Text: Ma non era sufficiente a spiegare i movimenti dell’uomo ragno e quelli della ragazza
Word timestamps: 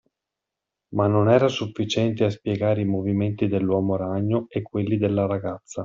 Ma 0.95 1.05
non 1.05 1.29
era 1.29 1.47
sufficiente 1.47 2.23
a 2.23 2.31
spiegare 2.31 2.81
i 2.81 2.85
movimenti 2.85 3.47
dell’uomo 3.47 3.97
ragno 3.97 4.47
e 4.49 4.63
quelli 4.63 4.97
della 4.97 5.27
ragazza 5.27 5.79